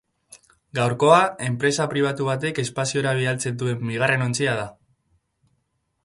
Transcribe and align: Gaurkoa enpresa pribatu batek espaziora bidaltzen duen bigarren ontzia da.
Gaurkoa 0.77 1.17
enpresa 1.47 1.85
pribatu 1.91 2.25
batek 2.29 2.61
espaziora 2.63 3.11
bidaltzen 3.19 3.59
duen 3.63 3.83
bigarren 3.91 4.25
ontzia 4.29 4.57
da. 4.61 4.65